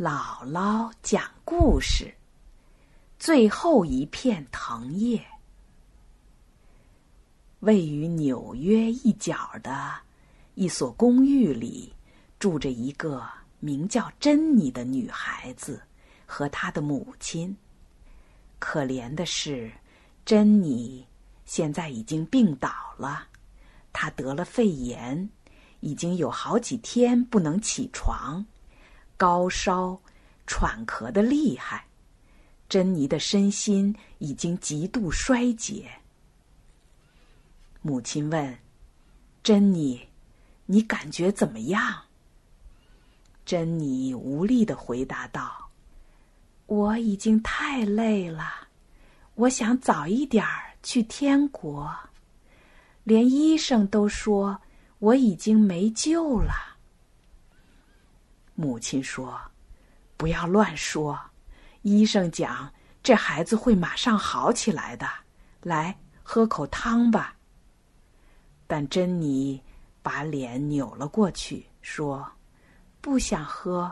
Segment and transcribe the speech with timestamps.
[0.00, 2.10] 姥姥讲故事。
[3.18, 5.22] 最后一片藤叶。
[7.58, 9.94] 位于纽约一角的
[10.54, 11.92] 一所公寓里，
[12.38, 13.28] 住着一个
[13.58, 15.82] 名叫珍妮的女孩子
[16.24, 17.54] 和她的母亲。
[18.58, 19.70] 可怜的是，
[20.24, 21.06] 珍妮
[21.44, 23.26] 现在已经病倒了，
[23.92, 25.28] 她得了肺炎，
[25.80, 28.42] 已经有好几天不能起床，
[29.20, 30.00] 高烧、
[30.46, 31.84] 喘咳的厉害。
[32.70, 35.90] 珍妮的身心已经极度衰竭。
[37.82, 38.58] 母亲问
[39.44, 40.08] ：“珍妮，
[40.64, 42.04] 你感觉怎么样？”
[43.44, 45.68] 珍妮无力的回答道
[46.64, 48.68] ：“我已经太累了，
[49.34, 51.94] 我想早一点儿去天国。
[53.04, 54.62] 连医生都说
[54.98, 56.68] 我已经没救了。”
[58.60, 59.40] 母亲说
[60.18, 61.18] ：“不要乱说。”
[61.80, 62.70] 医生讲，
[63.02, 65.08] 这孩子会马上好起来的。
[65.62, 67.34] 来，喝口汤吧。
[68.66, 69.58] 但珍妮
[70.02, 72.30] 把脸扭了过去，说
[73.00, 73.90] ：“不想喝。”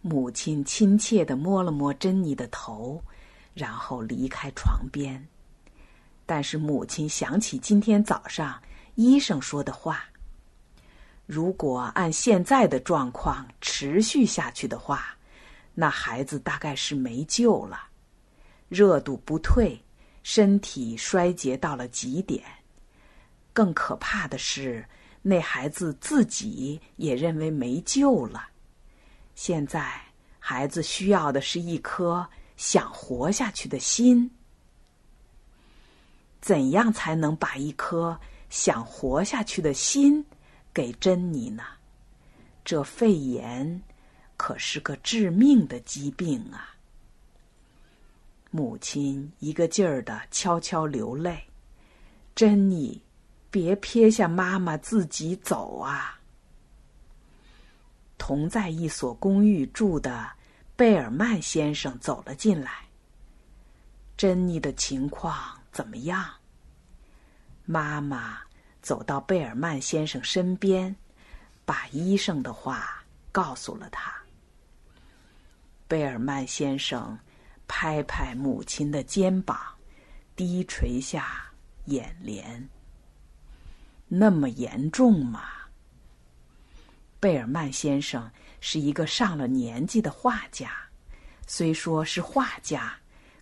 [0.00, 3.02] 母亲亲切的摸了摸珍妮的头，
[3.52, 5.22] 然后离开床边。
[6.24, 8.58] 但是母亲想起今天早上
[8.94, 10.06] 医生说的话
[11.26, 15.12] ：“如果按现在的状况持续下去的话。”
[15.78, 17.78] 那孩子大概是没救了，
[18.70, 19.78] 热度不退，
[20.22, 22.42] 身体衰竭到了极点。
[23.52, 24.88] 更可怕的是，
[25.20, 28.48] 那孩子自己也认为没救了。
[29.34, 30.00] 现在，
[30.38, 34.30] 孩子需要的是一颗想活下去的心。
[36.40, 40.24] 怎样才能把一颗想活下去的心
[40.76, 41.62] 给珍妮呢？
[42.62, 43.80] 这肺炎。
[44.36, 46.76] 可是个致命的疾病啊！
[48.50, 51.42] 母亲一个劲儿的悄悄流泪。
[52.34, 53.00] 珍妮，
[53.50, 56.20] 别撇下妈妈自己走啊！
[58.18, 60.28] 同在一所公寓住的
[60.76, 62.84] 贝尔曼先生走了进来。
[64.18, 66.30] 珍妮的情况怎么样？
[67.64, 68.40] 妈妈
[68.86, 70.94] 走到贝尔曼先生身边，
[71.64, 73.02] 把医生的话
[73.32, 74.14] 告诉了他。
[75.88, 77.18] 贝尔曼先生
[77.66, 79.58] 拍拍母亲的肩膀，
[80.36, 81.50] 低垂下
[81.86, 82.68] 眼帘。
[84.06, 85.42] 那么严重吗？
[87.18, 88.30] 贝尔曼先生
[88.60, 90.70] 是一个上了年纪的画家，
[91.48, 92.94] 虽说是画家，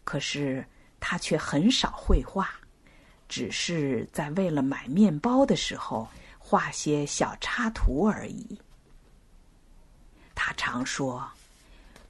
[0.05, 0.67] 可是
[0.99, 2.49] 他却很少绘画，
[3.29, 6.09] 只是在为了买面包的时候
[6.39, 8.59] 画些小插图而已。
[10.35, 11.27] 他常说。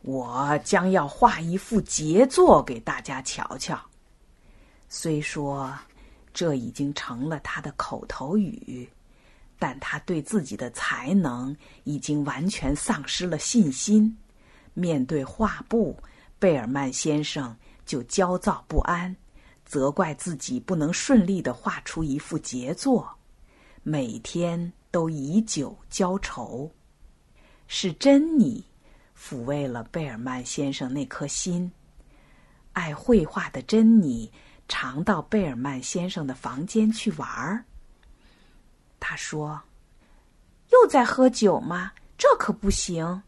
[0.06, 3.80] 我将要画一幅杰作给大家瞧瞧。
[4.86, 5.72] 虽说
[6.34, 8.86] 这已经成了他的口头语，
[9.58, 14.14] 但他对自己的才能已经完全丧失了信心。
[14.74, 15.96] 面对画布，
[16.38, 19.16] 贝尔曼先生就焦躁不安，
[19.74, 23.12] 责怪自己不能顺利的画出一幅杰作，
[23.82, 26.70] 每天都以酒浇愁。
[27.66, 28.64] 是珍妮。
[29.18, 31.72] 抚慰了贝尔曼先生那颗心。
[32.72, 34.30] 爱绘画的珍妮
[34.68, 37.64] 常到贝尔曼先生的房间去玩儿。
[39.00, 39.60] 他说
[40.70, 41.90] ：“又在喝酒吗？
[42.16, 43.22] 这可不行。”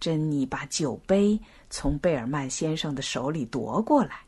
[0.00, 4.20] 珍妮把酒杯从贝尔曼先生的手里夺过来。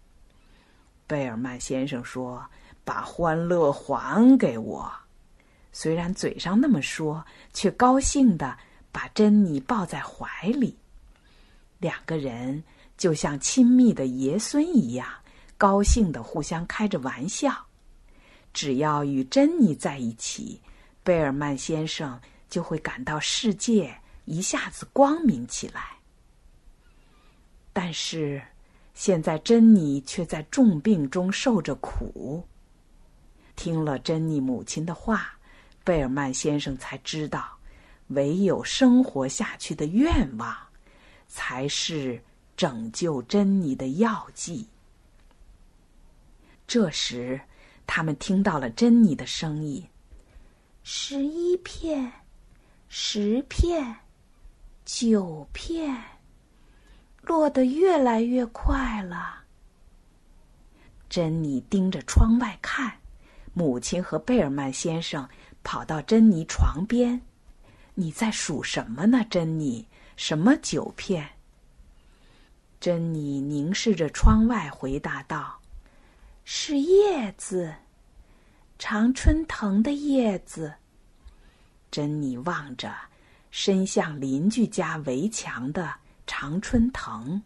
[1.07, 2.45] 贝尔曼先生说
[2.85, 4.93] ：“把欢乐还给我。”
[5.73, 8.59] 虽然嘴上那么说，却高兴的。
[8.93, 10.75] 把珍妮抱在怀里，
[11.77, 12.65] 两个人
[12.97, 15.07] 就像亲密的爷孙一样，
[15.59, 17.67] 高兴的互相开着玩笑。
[18.55, 20.63] 只要与珍妮在一起，
[21.05, 22.19] 贝尔曼先生
[22.49, 23.95] 就会感到世界
[24.25, 25.99] 一下子光明起来。
[27.75, 28.43] 但是，
[28.97, 32.43] 现在珍妮却在重病中受着苦。
[33.55, 35.39] 听了珍妮母亲的话，
[35.85, 37.53] 贝尔曼先生才知道。
[38.09, 40.57] 唯有生活下去的愿望，
[41.27, 42.23] 才是
[42.57, 44.67] 拯救珍妮的药剂。
[46.67, 47.41] 这时，
[47.85, 49.85] 他们听到了珍妮的声音
[50.85, 52.13] ：“十一片，
[52.89, 53.97] 十片，
[54.85, 56.01] 九片，
[57.27, 59.43] 落得越来越快了。”
[61.11, 62.93] 珍妮盯着窗外看，
[63.53, 65.29] 母亲和贝尔曼先生
[65.63, 67.21] 跑到珍妮床边。
[67.95, 69.87] 你在数什么呢，珍妮？
[70.17, 71.29] 什么九片？
[72.81, 75.59] 珍妮凝视着窗外，回答道
[76.45, 77.75] ：“是叶子，
[78.79, 80.75] 常春藤的叶子。”
[81.91, 82.95] 珍妮望着
[83.51, 85.95] 伸向邻居家围墙的
[86.27, 87.41] 常春藤，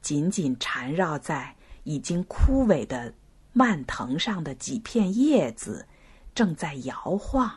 [0.00, 1.54] 紧紧缠绕在
[1.84, 3.12] 已经枯萎的
[3.52, 5.86] 蔓藤上的几片叶子，
[6.34, 7.50] 正在摇晃。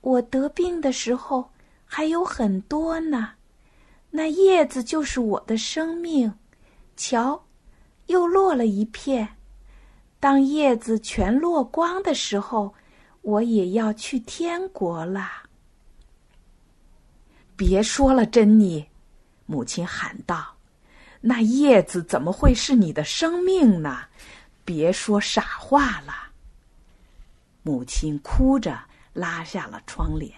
[0.00, 1.50] 我得病的时候
[1.84, 3.32] 还有很多呢，
[4.10, 6.32] 那叶子就是我的生命。
[6.96, 7.44] 瞧，
[8.06, 9.28] 又落了一片。
[10.18, 12.74] 当叶子全落光的时候，
[13.20, 15.28] 我也要去天国了。
[17.56, 18.86] 别说了，珍妮，
[19.46, 20.54] 母亲喊道
[21.20, 24.04] ：“那叶子怎么会是你的生命呢？
[24.64, 26.14] 别说傻话了。”
[27.62, 28.78] 母亲哭着。
[29.16, 30.34] 拉下了窗帘，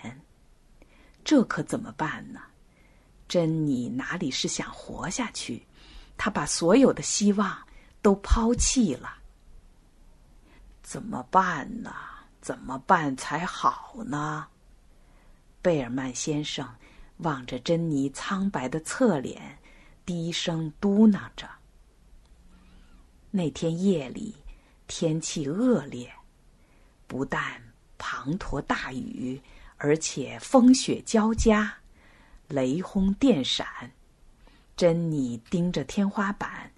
[1.24, 2.40] 这可怎么办呢？
[3.26, 5.66] 珍妮哪里是想活下去？
[6.16, 7.58] 她把所有的希望
[8.02, 9.16] 都抛弃了。
[10.80, 11.92] 怎么办呢？
[12.40, 14.46] 怎么办才好呢？
[15.60, 16.64] 贝尔曼先生
[17.18, 19.58] 望着珍妮苍白的侧脸，
[20.04, 21.48] 低声嘟囔着。
[23.30, 24.34] 那天夜里，
[24.86, 26.12] 天气恶劣，
[27.06, 27.62] 不但……
[28.00, 29.42] 滂沱大雨，
[29.76, 31.74] 而且风雪交加，
[32.46, 33.66] 雷轰电闪。
[34.76, 36.70] 珍妮盯着天花板，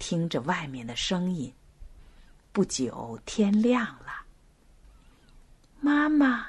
[0.00, 1.54] 听着外面的声音。
[2.50, 4.26] 不久天亮了。
[5.80, 6.48] 妈妈，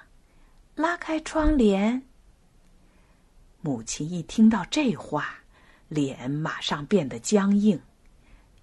[0.74, 2.02] 拉开窗帘。
[3.66, 5.38] 母亲一听到这话，
[5.88, 7.82] 脸马上变得僵硬，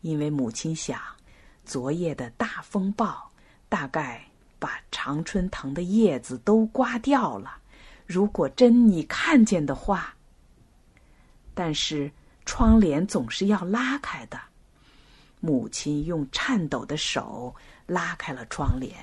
[0.00, 1.00] 因为母亲想，
[1.64, 3.28] 昨夜的大风暴
[3.68, 4.24] 大概。
[4.60, 7.56] 把常春藤的叶子都刮掉了。
[8.06, 10.14] 如果珍妮看见的话，
[11.52, 12.08] 但是
[12.46, 14.40] 窗帘总是要拉开的。
[15.40, 17.52] 母亲用颤抖的手
[17.86, 18.94] 拉开了窗帘。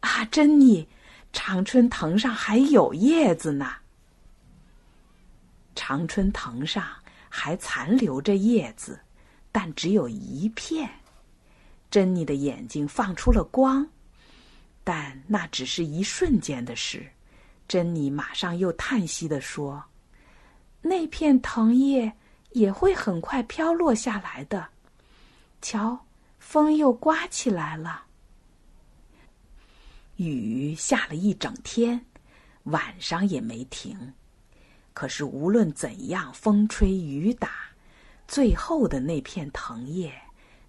[0.00, 0.86] 啊，珍妮，
[1.32, 3.72] 常春藤上还有叶子呢。
[5.74, 6.84] 常春藤上
[7.28, 9.00] 还残留着叶子，
[9.52, 10.88] 但只有一片。
[11.90, 13.86] 珍妮的眼睛放出了光。
[14.82, 17.10] 但那只是一瞬间的事，
[17.66, 19.82] 珍妮马上又叹息的说
[20.82, 22.12] ：“那片藤叶
[22.50, 24.68] 也会很快飘落下来的。
[25.62, 26.04] 瞧，
[26.38, 28.04] 风又刮起来了。
[30.16, 32.04] 雨下了一整天，
[32.64, 34.12] 晚上也没停。
[34.94, 37.50] 可是无论怎样风吹雨打，
[38.26, 40.10] 最后的那片藤叶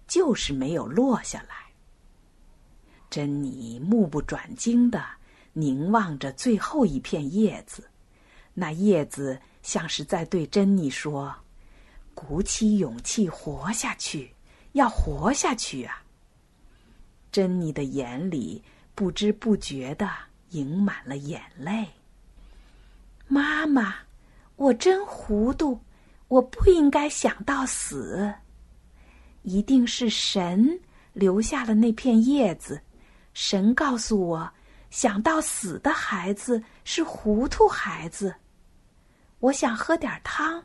[0.06, 1.54] 就是没有落下来。”
[3.08, 5.02] 珍妮目不转睛的
[5.52, 7.88] 凝望着最后一片叶子，
[8.52, 11.34] 那叶子像是在对珍妮说
[12.14, 14.34] ：“鼓起勇气活下去，
[14.72, 16.02] 要活下去啊！”
[17.30, 18.62] 珍妮的眼里
[18.94, 20.10] 不知不觉的
[20.50, 21.86] 盈满了眼泪。
[23.28, 23.94] 妈妈，
[24.56, 25.78] 我真糊涂，
[26.28, 28.32] 我不应该想到死。
[29.42, 30.80] 一定是神
[31.12, 32.80] 留下了那片叶子。
[33.32, 34.50] 神告诉我，
[34.90, 38.34] 想到死的孩子是糊涂孩子。
[39.40, 40.64] 我想喝点汤。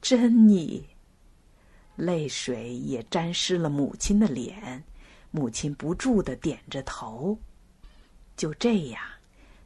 [0.00, 0.84] 珍妮，
[1.94, 4.82] 泪水也沾湿了母亲的脸，
[5.30, 7.38] 母亲不住的点着头。
[8.36, 9.00] 就这样，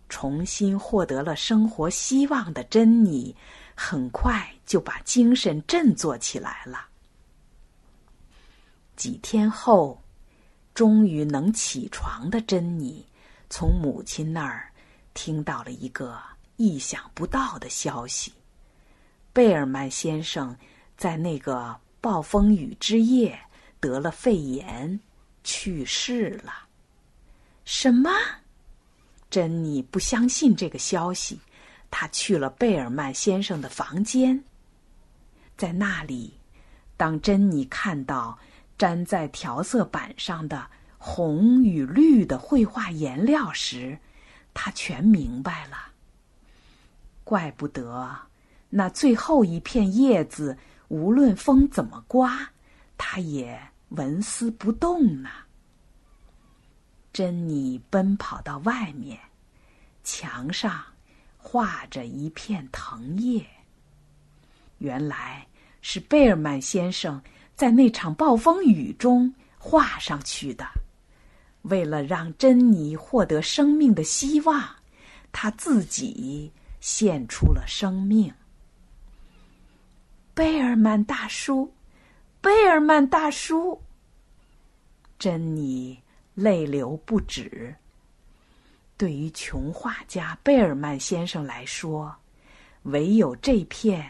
[0.09, 3.35] 重新获得了生活希望的珍妮，
[3.75, 6.87] 很快就把精神振作起来了。
[8.97, 10.01] 几天后。
[10.75, 13.03] 终于能起床的珍妮，
[13.49, 14.71] 从母亲那儿
[15.15, 16.21] 听到了一个
[16.57, 18.31] 意想不到的消息：
[19.33, 20.55] 贝尔曼先生
[20.95, 23.41] 在那个暴风雨之夜
[23.81, 25.01] 得了肺炎，
[25.43, 26.53] 去世了。
[27.65, 28.11] 什么？
[29.31, 31.39] 珍妮不相信这个消息。
[31.91, 34.43] 她去了贝尔曼先生的房间，
[35.57, 36.35] 在那里，
[36.97, 38.39] 当珍妮看到。
[38.79, 40.67] 粘在调色板上的
[40.99, 43.99] 红与绿的绘画颜料时，
[44.53, 45.79] 他全明白了。
[47.25, 48.15] 怪不得
[48.69, 52.51] 那最后一片叶子，无论风怎么刮，
[52.99, 55.31] 它也纹丝不动呢。
[57.17, 59.19] 珍妮奔跑到外面，
[60.05, 60.85] 墙上
[61.39, 63.43] 画着一片藤叶。
[64.77, 65.47] 原来
[65.81, 67.19] 是贝尔曼先生。
[67.55, 70.67] 在那场暴风雨中画上去的，
[71.63, 74.63] 为了让珍妮获得生命的希望，
[75.33, 78.31] 他自己献出了生命。
[80.35, 81.73] 贝尔曼大叔，
[82.43, 83.81] 贝尔曼大叔，
[85.19, 85.99] 珍妮
[86.37, 87.75] 泪流不止。
[88.97, 92.15] 对于穷画家贝尔曼先生来说，
[92.83, 94.09] 唯有这片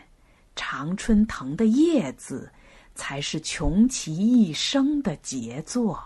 [0.54, 2.52] 常春藤的叶子，
[2.95, 6.02] 才是穷其一生的杰作。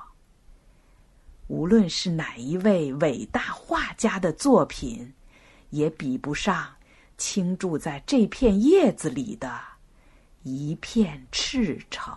[1.49, 5.13] 无论是哪一位伟大画家的作品，
[5.71, 6.69] 也比不上
[7.19, 9.61] 倾注在这片叶子里的
[10.43, 12.15] 一片赤诚。